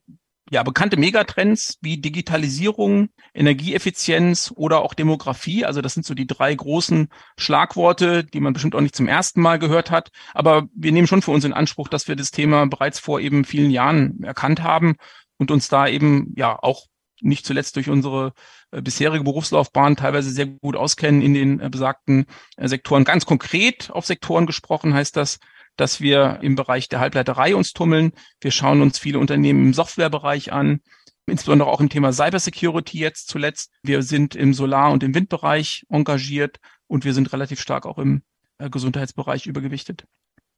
ja, 0.49 0.63
bekannte 0.63 0.97
Megatrends 0.97 1.77
wie 1.81 1.97
Digitalisierung, 1.97 3.09
Energieeffizienz 3.33 4.53
oder 4.55 4.81
auch 4.81 4.93
Demografie. 4.93 5.65
Also 5.65 5.81
das 5.81 5.93
sind 5.93 6.05
so 6.05 6.13
die 6.13 6.27
drei 6.27 6.53
großen 6.53 7.09
Schlagworte, 7.37 8.23
die 8.23 8.39
man 8.39 8.53
bestimmt 8.53 8.75
auch 8.75 8.81
nicht 8.81 8.95
zum 8.95 9.07
ersten 9.07 9.41
Mal 9.41 9.59
gehört 9.59 9.91
hat. 9.91 10.09
Aber 10.33 10.67
wir 10.73 10.91
nehmen 10.91 11.07
schon 11.07 11.21
für 11.21 11.31
uns 11.31 11.43
in 11.43 11.53
Anspruch, 11.53 11.89
dass 11.89 12.07
wir 12.07 12.15
das 12.15 12.31
Thema 12.31 12.65
bereits 12.67 12.99
vor 12.99 13.19
eben 13.19 13.45
vielen 13.45 13.71
Jahren 13.71 14.23
erkannt 14.23 14.63
haben 14.63 14.95
und 15.37 15.51
uns 15.51 15.67
da 15.67 15.87
eben 15.87 16.33
ja 16.35 16.57
auch 16.61 16.87
nicht 17.21 17.45
zuletzt 17.45 17.75
durch 17.75 17.89
unsere 17.89 18.33
äh, 18.71 18.81
bisherige 18.81 19.23
Berufslaufbahn 19.23 19.95
teilweise 19.95 20.29
sehr 20.29 20.45
gut 20.45 20.75
auskennen 20.75 21.21
in 21.21 21.33
den 21.33 21.59
äh, 21.59 21.69
besagten 21.69 22.25
äh, 22.57 22.67
Sektoren. 22.67 23.03
Ganz 23.03 23.25
konkret 23.25 23.89
auf 23.91 24.05
Sektoren 24.05 24.45
gesprochen 24.45 24.93
heißt 24.93 25.17
das, 25.17 25.39
dass 25.77 26.01
wir 26.01 26.39
im 26.41 26.55
Bereich 26.55 26.89
der 26.89 26.99
Halbleiterei 26.99 27.55
uns 27.55 27.71
tummeln. 27.71 28.11
Wir 28.41 28.51
schauen 28.51 28.81
uns 28.81 28.99
viele 28.99 29.19
Unternehmen 29.19 29.67
im 29.67 29.73
Softwarebereich 29.73 30.51
an, 30.51 30.81
insbesondere 31.25 31.69
auch 31.69 31.79
im 31.79 31.89
Thema 31.89 32.11
Cybersecurity 32.11 32.99
jetzt 32.99 33.29
zuletzt. 33.29 33.71
Wir 33.83 34.01
sind 34.01 34.35
im 34.35 34.53
Solar- 34.53 34.91
und 34.91 35.03
im 35.03 35.15
Windbereich 35.15 35.85
engagiert 35.89 36.59
und 36.87 37.05
wir 37.05 37.13
sind 37.13 37.31
relativ 37.31 37.61
stark 37.61 37.85
auch 37.85 37.97
im 37.97 38.23
Gesundheitsbereich 38.59 39.45
übergewichtet. 39.45 40.05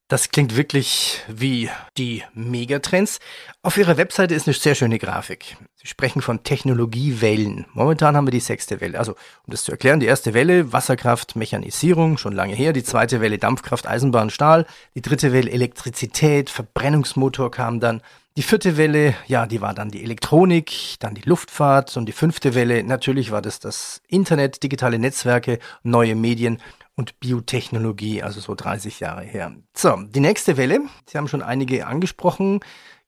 Das 0.10 0.30
klingt 0.30 0.58
wirklich 0.58 1.22
wie 1.28 1.70
die 1.96 2.24
Megatrends. 2.34 3.20
Auf 3.62 3.78
Ihrer 3.78 3.98
Webseite 3.98 4.34
ist 4.34 4.48
eine 4.48 4.56
sehr 4.56 4.74
schöne 4.74 4.98
Grafik. 4.98 5.56
Sie 5.76 5.86
sprechen 5.86 6.24
von 6.24 6.42
Technologiewellen. 6.42 7.68
Momentan 7.74 8.18
haben 8.18 8.26
wir 8.26 8.32
die 8.32 8.40
sechste 8.40 8.82
Welle. 8.82 8.98
Also, 8.98 9.12
um 9.12 9.52
das 9.52 9.64
zu 9.64 9.72
erklären, 9.72 10.00
die 10.00 10.08
erste 10.08 10.34
Welle 10.34 10.74
Wasserkraft, 10.74 11.36
Mechanisierung, 11.36 12.18
schon 12.18 12.34
lange 12.34 12.56
her. 12.56 12.74
Die 12.74 12.84
zweite 12.84 13.22
Welle 13.22 13.38
Dampfkraft, 13.38 13.86
Eisenbahn, 13.86 14.32
Stahl. 14.32 14.66
Die 14.96 15.04
dritte 15.04 15.32
Welle 15.32 15.52
Elektrizität, 15.52 16.50
Verbrennungsmotor 16.50 17.52
kam 17.52 17.80
dann. 17.80 18.02
Die 18.36 18.42
vierte 18.42 18.78
Welle, 18.78 19.14
ja, 19.28 19.46
die 19.46 19.62
war 19.62 19.76
dann 19.76 19.92
die 19.92 20.02
Elektronik, 20.02 20.96
dann 21.00 21.14
die 21.14 21.22
Luftfahrt 21.22 21.98
und 21.98 22.08
die 22.08 22.14
fünfte 22.14 22.56
Welle, 22.56 22.84
natürlich 22.84 23.32
war 23.32 23.42
das 23.42 23.60
das 23.60 24.02
Internet, 24.08 24.64
digitale 24.64 24.98
Netzwerke, 24.98 25.60
neue 25.84 26.16
Medien 26.16 26.62
und 27.00 27.22
Biotechnologie, 27.22 28.22
also 28.22 28.42
so 28.42 28.54
30 28.54 29.00
Jahre 29.00 29.22
her. 29.22 29.54
So, 29.74 29.96
die 29.96 30.20
nächste 30.20 30.58
Welle, 30.58 30.82
Sie 31.10 31.18
haben 31.18 31.30
schon 31.30 31.42
einige 31.42 31.88
angesprochen, 31.88 32.60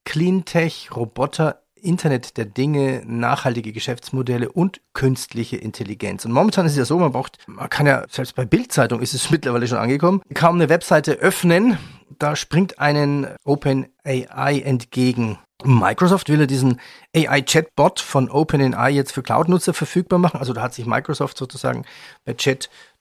Cleantech, 0.06 0.96
Roboter, 0.96 1.62
Internet 1.76 2.38
der 2.38 2.46
Dinge, 2.46 3.04
nachhaltige 3.06 3.74
Geschäftsmodelle 3.74 4.50
und 4.50 4.80
künstliche 4.94 5.58
Intelligenz. 5.58 6.24
Und 6.24 6.32
momentan 6.32 6.66
ist 6.66 6.72
es 6.74 6.78
ja 6.78 6.86
so, 6.86 6.98
man 7.00 7.12
braucht, 7.12 7.40
man 7.48 7.70
kann 7.70 7.86
ja, 7.86 8.06
selbst 8.10 8.36
bei 8.36 8.46
Bildzeitung 8.46 9.02
ist 9.02 9.14
es 9.14 9.30
mittlerweile 9.32 9.68
schon 9.68 9.78
angekommen, 9.78 10.22
kaum 10.34 10.56
eine 10.56 10.70
Webseite 10.70 11.14
öffnen, 11.16 11.78
da 12.18 12.38
springt 12.38 12.80
einen 12.80 13.28
OpenAI 13.44 14.62
entgegen. 14.64 15.38
Microsoft 15.64 16.30
will 16.30 16.40
ja 16.40 16.46
diesen 16.46 16.80
AI-Chatbot 17.16 18.00
von 18.00 18.30
OpenAI 18.30 18.90
jetzt 18.90 19.12
für 19.12 19.22
Cloud-Nutzer 19.22 19.74
verfügbar 19.74 20.20
machen. 20.20 20.40
Also 20.40 20.54
da 20.54 20.62
hat 20.62 20.74
sich 20.74 20.86
Microsoft 20.86 21.38
sozusagen 21.38 21.86
bei 22.26 22.34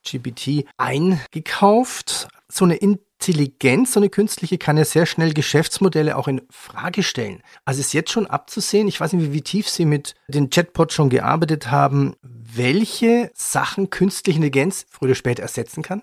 ChatGPT 0.03 0.65
eingekauft. 0.77 2.27
So 2.47 2.65
eine 2.65 2.75
Intelligenz, 2.75 3.93
so 3.93 3.99
eine 3.99 4.09
künstliche, 4.09 4.57
kann 4.57 4.77
ja 4.77 4.85
sehr 4.85 5.05
schnell 5.05 5.33
Geschäftsmodelle 5.33 6.17
auch 6.17 6.27
in 6.27 6.41
Frage 6.49 7.03
stellen. 7.03 7.41
Also 7.65 7.79
ist 7.79 7.93
jetzt 7.93 8.11
schon 8.11 8.27
abzusehen, 8.27 8.87
ich 8.87 8.99
weiß 8.99 9.13
nicht, 9.13 9.31
wie 9.31 9.41
tief 9.41 9.69
Sie 9.69 9.85
mit 9.85 10.15
den 10.27 10.49
Chatbots 10.49 10.93
schon 10.93 11.09
gearbeitet 11.09 11.71
haben, 11.71 12.15
welche 12.21 13.31
Sachen 13.33 13.89
künstliche 13.89 14.37
Intelligenz 14.37 14.85
früher 14.89 15.09
oder 15.09 15.15
später 15.15 15.43
ersetzen 15.43 15.83
kann? 15.83 16.01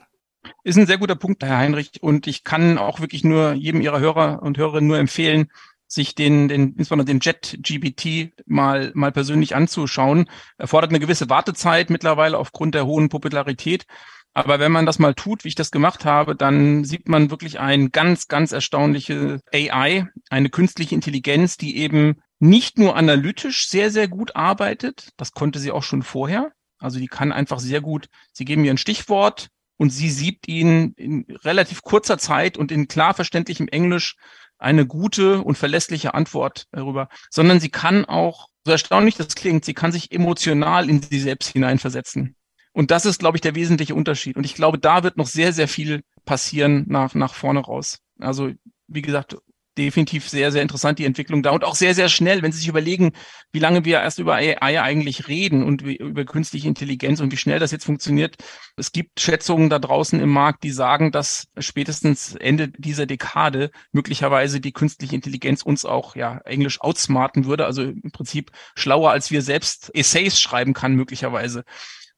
Ist 0.64 0.78
ein 0.78 0.86
sehr 0.86 0.98
guter 0.98 1.16
Punkt, 1.16 1.42
Herr 1.42 1.58
Heinrich. 1.58 2.02
Und 2.02 2.26
ich 2.26 2.44
kann 2.44 2.78
auch 2.78 3.00
wirklich 3.00 3.24
nur 3.24 3.52
jedem 3.52 3.80
Ihrer 3.80 4.00
Hörer 4.00 4.42
und 4.42 4.56
Hörerinnen 4.56 4.88
nur 4.88 4.98
empfehlen, 4.98 5.50
sich 5.88 6.14
den, 6.14 6.49
den, 6.49 6.75
insbesondere 6.75 7.07
den 7.07 7.21
Jet-GBT 7.21 8.47
mal, 8.47 8.92
mal 8.95 9.11
persönlich 9.11 9.57
anzuschauen. 9.57 10.28
Erfordert 10.59 10.90
eine 10.90 11.00
gewisse 11.00 11.30
Wartezeit 11.30 11.90
mittlerweile 11.90 12.38
aufgrund 12.38 12.75
der 12.75 12.87
hohen 12.87 13.09
Popularität. 13.09 13.87
Aber 14.35 14.61
wenn 14.61 14.71
man 14.71 14.87
das 14.87 14.99
mal 14.99 15.14
tut, 15.14 15.42
wie 15.42 15.49
ich 15.49 15.54
das 15.54 15.71
gemacht 15.73 16.04
habe, 16.04 16.37
dann 16.37 16.85
sieht 16.85 17.09
man 17.09 17.30
wirklich 17.30 17.59
ein 17.59 17.90
ganz, 17.90 18.28
ganz 18.28 18.52
erstaunliche 18.52 19.40
AI, 19.52 20.07
eine 20.30 20.50
künstliche 20.50 20.95
Intelligenz, 20.95 21.57
die 21.57 21.78
eben 21.78 22.21
nicht 22.38 22.78
nur 22.78 22.95
analytisch 22.95 23.68
sehr, 23.68 23.90
sehr 23.90 24.07
gut 24.07 24.37
arbeitet. 24.37 25.09
Das 25.16 25.33
konnte 25.33 25.59
sie 25.59 25.73
auch 25.73 25.83
schon 25.83 26.02
vorher. 26.02 26.52
Also 26.78 27.00
die 27.00 27.09
kann 27.09 27.33
einfach 27.33 27.59
sehr 27.59 27.80
gut, 27.80 28.09
sie 28.33 28.45
geben 28.45 28.62
mir 28.62 28.71
ein 28.71 28.78
Stichwort 28.78 29.49
und 29.76 29.90
sie 29.90 30.11
siebt 30.11 30.47
ihnen 30.47 30.92
in 30.95 31.25
relativ 31.42 31.83
kurzer 31.83 32.18
Zeit 32.18 32.57
und 32.57 32.71
in 32.71 32.87
klar 32.87 33.14
verständlichem 33.14 33.68
Englisch 33.68 34.16
eine 34.58 34.86
gute 34.86 35.42
und 35.42 35.56
verlässliche 35.56 36.14
Antwort 36.14 36.66
darüber, 36.72 37.08
sondern 37.30 37.60
sie 37.60 37.70
kann 37.70 38.04
auch, 38.04 38.48
so 38.64 38.72
erstaunlich 38.72 39.16
das 39.16 39.34
klingt, 39.34 39.64
sie 39.64 39.74
kann 39.74 39.92
sich 39.92 40.12
emotional 40.12 40.90
in 40.90 41.02
sie 41.02 41.20
selbst 41.20 41.48
hineinversetzen. 41.48 42.36
Und 42.72 42.90
das 42.90 43.06
ist, 43.06 43.18
glaube 43.18 43.36
ich, 43.36 43.40
der 43.40 43.54
wesentliche 43.54 43.94
Unterschied. 43.94 44.36
Und 44.36 44.44
ich 44.44 44.54
glaube, 44.54 44.78
da 44.78 45.02
wird 45.02 45.16
noch 45.16 45.26
sehr, 45.26 45.52
sehr 45.52 45.68
viel 45.68 46.02
passieren 46.24 46.84
nach, 46.86 47.14
nach 47.14 47.34
vorne 47.34 47.60
raus. 47.60 47.98
Also, 48.20 48.50
wie 48.86 49.02
gesagt, 49.02 49.36
definitiv 49.78 50.28
sehr, 50.28 50.52
sehr 50.52 50.62
interessant, 50.62 50.99
die 50.99 51.04
Entwicklung 51.04 51.42
da 51.42 51.50
und 51.52 51.64
auch 51.64 51.76
sehr, 51.76 51.94
sehr 51.94 52.08
schnell, 52.08 52.42
wenn 52.42 52.52
Sie 52.52 52.58
sich 52.58 52.68
überlegen, 52.68 53.12
wie 53.52 53.61
lange 53.61 53.85
wir 53.85 54.00
erst 54.00 54.18
über 54.18 54.35
AI 54.35 54.82
eigentlich 54.82 55.28
reden 55.28 55.62
und 55.62 55.87
wie, 55.87 55.97
über 55.97 56.25
künstliche 56.25 56.68
Intelligenz 56.68 57.20
und 57.20 57.32
wie 57.32 57.37
schnell 57.37 57.58
das 57.58 57.70
jetzt 57.70 57.85
funktioniert. 57.85 58.37
Es 58.76 58.92
gibt 58.92 59.20
Schätzungen 59.20 59.70
da 59.70 59.78
draußen 59.78 60.20
im 60.20 60.30
Markt, 60.30 60.64
die 60.64 60.70
sagen, 60.73 61.12
dass 61.12 61.47
spätestens 61.58 62.35
Ende 62.35 62.68
dieser 62.68 63.06
Dekade 63.06 63.70
möglicherweise 63.92 64.61
die 64.61 64.73
künstliche 64.73 65.14
Intelligenz 65.14 65.62
uns 65.62 65.85
auch, 65.85 66.16
ja, 66.16 66.38
Englisch 66.44 66.80
outsmarten 66.80 67.47
würde, 67.47 67.64
also 67.64 67.82
im 67.82 68.11
Prinzip 68.12 68.50
schlauer 68.75 69.12
als 69.12 69.30
wir 69.30 69.42
selbst 69.42 69.94
Essays 69.94 70.40
schreiben 70.40 70.75
kann, 70.75 70.94
möglicherweise. 70.94 71.64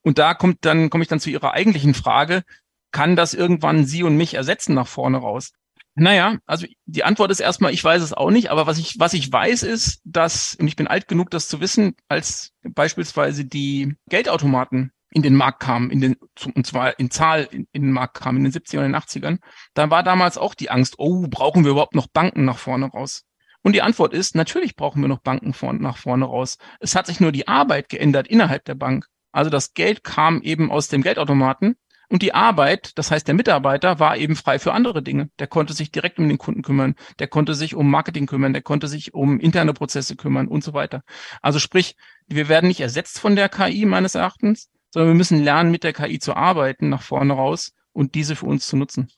Und 0.03 0.19
da 0.19 0.35
kommt 0.35 0.65
dann, 0.65 0.89
komme 0.89 1.03
ich 1.03 1.09
dann 1.09 1.21
zu 1.21 1.31
Ihrer 1.31 1.53
eigentlichen 1.53 1.95
Frage, 1.95 2.43
kann 2.91 3.17
das 3.17 3.35
irgendwann 3.35 3.85
Sie 3.85 4.03
und 4.03 4.17
mich 4.17 4.35
ersetzen 4.35 4.75
nach 4.75 4.89
vorne 4.89 5.19
raus? 5.19 5.53
Naja, 6.01 6.39
also 6.47 6.67
die 6.87 7.05
Antwort 7.05 7.31
ist 7.31 7.41
erstmal, 7.41 7.75
ich 7.75 7.85
weiß 7.85 8.01
es 8.01 8.15
auch 8.15 8.31
nicht, 8.31 8.51
aber 8.51 8.67
was 8.67 8.79
ich, 8.79 8.99
was 8.99 9.13
ich 9.13 9.31
weiß 9.31 9.63
ist, 9.63 10.01
dass, 10.05 10.55
und 10.55 10.67
ich 10.67 10.75
bin 10.75 10.87
alt 10.87 11.09
genug, 11.09 11.29
das 11.29 11.47
zu 11.47 11.61
wissen, 11.61 11.95
als 12.09 12.55
beispielsweise 12.63 13.45
die 13.45 13.97
Geldautomaten 14.09 14.93
in 15.11 15.21
den 15.21 15.35
Markt 15.35 15.61
kamen, 15.61 15.91
in 15.91 16.01
den, 16.01 16.17
und 16.55 16.67
zwar 16.67 16.99
in 16.99 17.11
Zahl 17.11 17.49
in, 17.51 17.69
in 17.73 17.83
den 17.83 17.93
Markt 17.93 18.15
kamen, 18.15 18.39
in 18.39 18.51
den 18.51 18.53
70ern 18.55 18.79
und 18.79 18.93
den 18.93 18.97
80ern, 18.97 19.39
da 19.75 19.91
war 19.91 20.03
damals 20.03 20.39
auch 20.39 20.55
die 20.55 20.71
Angst, 20.71 20.95
oh, 20.97 21.27
brauchen 21.29 21.65
wir 21.65 21.73
überhaupt 21.73 21.95
noch 21.95 22.07
Banken 22.07 22.47
nach 22.47 22.57
vorne 22.57 22.87
raus? 22.87 23.27
Und 23.63 23.75
die 23.75 23.83
Antwort 23.83 24.15
ist, 24.15 24.35
natürlich 24.35 24.77
brauchen 24.77 25.03
wir 25.03 25.09
noch 25.09 25.21
Banken 25.21 25.53
vorne, 25.53 25.83
nach 25.83 25.99
vorne 25.99 26.25
raus. 26.25 26.57
Es 26.79 26.97
hat 26.97 27.09
sich 27.09 27.21
nur 27.21 27.31
die 27.31 27.47
Arbeit 27.47 27.91
geändert 27.91 28.27
innerhalb 28.27 28.65
der 28.65 28.75
Bank. 28.75 29.05
Also 29.33 29.51
das 29.51 29.75
Geld 29.75 30.03
kam 30.03 30.41
eben 30.41 30.71
aus 30.71 30.89
dem 30.89 31.03
Geldautomaten 31.03 31.77
und 32.11 32.23
die 32.23 32.35
Arbeit, 32.35 32.99
das 32.99 33.11
heißt 33.11 33.29
der 33.29 33.35
Mitarbeiter, 33.35 34.01
war 34.01 34.17
eben 34.17 34.35
frei 34.35 34.59
für 34.59 34.73
andere 34.73 35.01
Dinge. 35.03 35.31
Der 35.39 35.47
konnte 35.47 35.73
sich 35.73 35.93
direkt 35.93 36.19
um 36.19 36.29
den 36.29 36.39
Kunden 36.39 36.63
kümmern, 36.63 36.97
der 37.21 37.29
konnte 37.29 37.55
sich 37.55 37.77
um 37.77 37.89
Marketing 37.89 38.27
kümmern, 38.27 38.53
der 38.53 38.63
konnte 38.63 38.89
sich 38.89 39.15
um 39.15 39.39
interne 39.39 39.73
Prozesse 39.73 40.17
kümmern 40.17 40.49
und 40.49 40.65
so 40.65 40.75
weiter. 40.75 41.03
Also 41.41 41.61
sprich, 41.61 41.97
wir 42.27 42.49
werden 42.49 42.67
nicht 42.67 42.81
ersetzt 42.81 43.21
von 43.21 43.37
der 43.37 43.49
KI 43.49 43.87
meines 43.87 44.17
Erachtens, 44.17 44.71
sondern 44.91 45.11
wir 45.11 45.17
müssen 45.17 45.43
lernen, 45.43 45.71
mit 45.71 45.85
der 45.85 45.93
KI 45.93 46.19
zu 46.19 46.35
arbeiten, 46.35 46.89
nach 46.89 47.03
vorne 47.03 47.33
raus 47.33 47.75
und 47.93 48.17
diese 48.17 48.35
für 48.35 48.47
uns 48.47 48.67
zu 48.67 48.77
nutzen. 48.77 49.09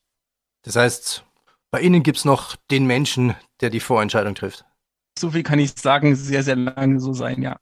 Das 0.60 0.76
heißt, 0.76 1.24
bei 1.70 1.80
Ihnen 1.80 2.02
gibt's 2.02 2.26
noch 2.26 2.56
den 2.70 2.86
Menschen, 2.86 3.34
der 3.62 3.70
die 3.70 3.80
Vorentscheidung 3.80 4.34
trifft. 4.34 4.66
So 5.18 5.30
viel 5.30 5.42
kann 5.42 5.58
ich 5.58 5.72
sagen, 5.78 6.14
sehr, 6.14 6.42
sehr 6.42 6.56
lange 6.56 7.00
so 7.00 7.14
sein, 7.14 7.40
ja. 7.40 7.56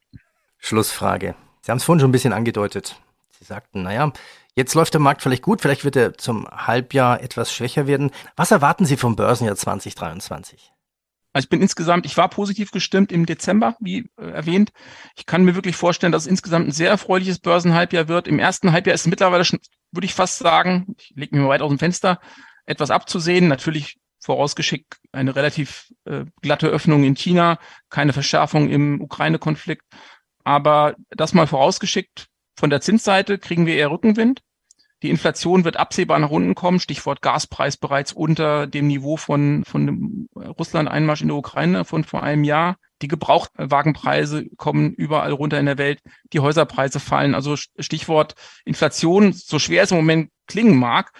Schlussfrage. 0.57 1.35
Sie 1.61 1.71
haben 1.71 1.77
es 1.77 1.85
vorhin 1.85 2.01
schon 2.01 2.09
ein 2.09 2.13
bisschen 2.13 2.33
angedeutet. 2.33 2.99
Sie 3.39 3.45
sagten, 3.45 3.81
naja, 3.83 4.11
Jetzt 4.61 4.75
läuft 4.75 4.93
der 4.93 5.01
Markt 5.01 5.23
vielleicht 5.23 5.41
gut, 5.41 5.59
vielleicht 5.59 5.85
wird 5.85 5.95
er 5.95 6.13
zum 6.19 6.47
Halbjahr 6.47 7.23
etwas 7.23 7.51
schwächer 7.51 7.87
werden. 7.87 8.11
Was 8.35 8.51
erwarten 8.51 8.85
Sie 8.85 8.95
vom 8.95 9.15
Börsenjahr 9.15 9.55
2023? 9.55 10.71
Also 11.33 11.45
ich 11.45 11.49
bin 11.49 11.63
insgesamt, 11.63 12.05
ich 12.05 12.15
war 12.15 12.29
positiv 12.29 12.69
gestimmt 12.69 13.11
im 13.11 13.25
Dezember, 13.25 13.75
wie 13.79 14.11
äh, 14.19 14.29
erwähnt. 14.29 14.71
Ich 15.15 15.25
kann 15.25 15.43
mir 15.43 15.55
wirklich 15.55 15.75
vorstellen, 15.75 16.11
dass 16.11 16.25
es 16.25 16.27
insgesamt 16.27 16.67
ein 16.67 16.71
sehr 16.71 16.91
erfreuliches 16.91 17.39
Börsenhalbjahr 17.39 18.07
wird. 18.07 18.27
Im 18.27 18.37
ersten 18.37 18.71
Halbjahr 18.71 18.93
ist 18.93 19.07
mittlerweile 19.07 19.45
schon, 19.45 19.57
würde 19.91 20.05
ich 20.05 20.13
fast 20.13 20.37
sagen, 20.37 20.93
ich 20.99 21.11
lege 21.15 21.35
mir 21.35 21.41
mal 21.41 21.49
weit 21.49 21.63
aus 21.63 21.69
dem 21.69 21.79
Fenster, 21.79 22.19
etwas 22.67 22.91
abzusehen. 22.91 23.47
Natürlich 23.47 23.97
vorausgeschickt 24.19 24.99
eine 25.11 25.35
relativ 25.35 25.91
äh, 26.05 26.25
glatte 26.43 26.67
Öffnung 26.67 27.03
in 27.03 27.15
China, 27.15 27.57
keine 27.89 28.13
Verschärfung 28.13 28.69
im 28.69 29.01
Ukraine-Konflikt. 29.01 29.85
Aber 30.43 30.93
das 31.09 31.33
mal 31.33 31.47
vorausgeschickt, 31.47 32.27
von 32.55 32.69
der 32.69 32.81
Zinsseite 32.81 33.39
kriegen 33.39 33.65
wir 33.65 33.73
eher 33.73 33.89
Rückenwind. 33.89 34.43
Die 35.03 35.09
Inflation 35.09 35.63
wird 35.63 35.77
absehbar 35.77 36.19
nach 36.19 36.29
unten 36.29 36.53
kommen. 36.53 36.79
Stichwort 36.79 37.21
Gaspreis 37.21 37.77
bereits 37.77 38.13
unter 38.13 38.67
dem 38.67 38.87
Niveau 38.87 39.17
von, 39.17 39.63
von 39.65 39.87
dem 39.87 40.29
Russland-Einmarsch 40.35 41.21
in 41.21 41.29
der 41.29 41.37
Ukraine 41.37 41.85
von 41.85 42.03
vor 42.03 42.21
einem 42.21 42.43
Jahr. 42.43 42.77
Die 43.01 43.07
Gebrauchtwagenpreise 43.07 44.47
kommen 44.57 44.93
überall 44.93 45.31
runter 45.31 45.59
in 45.59 45.65
der 45.65 45.79
Welt. 45.79 46.01
Die 46.33 46.39
Häuserpreise 46.39 46.99
fallen. 46.99 47.33
Also 47.33 47.55
Stichwort 47.55 48.35
Inflation, 48.63 49.33
so 49.33 49.57
schwer 49.57 49.83
es 49.83 49.91
im 49.91 49.97
Moment 49.97 50.29
klingen 50.45 50.77
mag, 50.77 51.11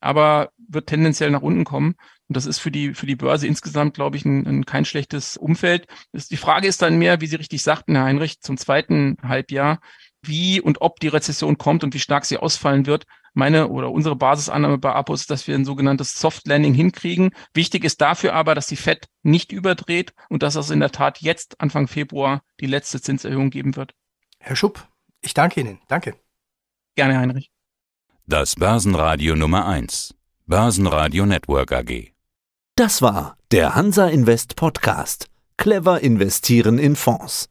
aber 0.00 0.50
wird 0.68 0.88
tendenziell 0.88 1.30
nach 1.30 1.42
unten 1.42 1.64
kommen. 1.64 1.94
Und 2.28 2.36
das 2.36 2.44
ist 2.44 2.58
für 2.58 2.70
die, 2.70 2.92
für 2.92 3.06
die 3.06 3.16
Börse 3.16 3.46
insgesamt, 3.46 3.94
glaube 3.94 4.18
ich, 4.18 4.24
ein, 4.26 4.46
ein 4.46 4.66
kein 4.66 4.84
schlechtes 4.84 5.38
Umfeld. 5.38 5.86
Die 6.12 6.36
Frage 6.36 6.68
ist 6.68 6.82
dann 6.82 6.98
mehr, 6.98 7.22
wie 7.22 7.26
Sie 7.26 7.36
richtig 7.36 7.62
sagten, 7.62 7.96
Herr 7.96 8.04
Heinrich, 8.04 8.40
zum 8.40 8.58
zweiten 8.58 9.16
Halbjahr 9.22 9.80
wie 10.22 10.60
und 10.60 10.80
ob 10.80 11.00
die 11.00 11.08
Rezession 11.08 11.58
kommt 11.58 11.84
und 11.84 11.94
wie 11.94 11.98
stark 11.98 12.24
sie 12.24 12.38
ausfallen 12.38 12.86
wird. 12.86 13.06
Meine 13.32 13.68
oder 13.68 13.90
unsere 13.90 14.16
Basisannahme 14.16 14.78
bei 14.78 14.92
Apos 14.92 15.22
ist, 15.22 15.30
dass 15.30 15.46
wir 15.46 15.54
ein 15.54 15.64
sogenanntes 15.64 16.14
Soft 16.14 16.46
Landing 16.46 16.74
hinkriegen. 16.74 17.30
Wichtig 17.54 17.84
ist 17.84 18.00
dafür 18.00 18.34
aber, 18.34 18.54
dass 18.54 18.66
die 18.66 18.76
Fed 18.76 19.08
nicht 19.22 19.52
überdreht 19.52 20.12
und 20.28 20.42
dass 20.42 20.56
es 20.56 20.70
in 20.70 20.80
der 20.80 20.90
Tat 20.90 21.20
jetzt 21.20 21.60
Anfang 21.60 21.86
Februar 21.88 22.42
die 22.60 22.66
letzte 22.66 23.00
Zinserhöhung 23.00 23.50
geben 23.50 23.76
wird. 23.76 23.94
Herr 24.38 24.56
Schupp, 24.56 24.88
ich 25.20 25.34
danke 25.34 25.60
Ihnen. 25.60 25.80
Danke. 25.88 26.14
Gerne, 26.96 27.18
Heinrich. 27.18 27.50
Das 28.26 28.56
Börsenradio 28.56 29.36
Nummer 29.36 29.66
1. 29.66 30.14
Börsenradio 30.46 31.26
Network 31.26 31.72
AG. 31.72 32.12
Das 32.76 33.02
war 33.02 33.36
der 33.50 33.74
Hansa 33.74 34.08
Invest 34.08 34.56
Podcast. 34.56 35.28
Clever 35.56 36.00
investieren 36.00 36.78
in 36.78 36.96
Fonds. 36.96 37.50